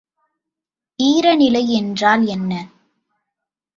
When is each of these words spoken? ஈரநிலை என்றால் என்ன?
ஈரநிலை 0.99 1.63
என்றால் 1.71 2.25
என்ன? 2.27 2.51